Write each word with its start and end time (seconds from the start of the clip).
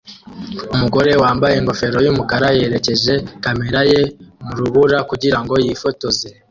Umugore 0.75 1.11
wambaye 1.21 1.55
ingofero 1.57 1.97
yumukara 2.05 2.47
yerekeje 2.59 3.13
kamera 3.43 3.79
ye 3.91 4.01
mu 4.45 4.53
rubura 4.59 4.97
kugirango 5.09 5.53
yifotoze 5.65 6.27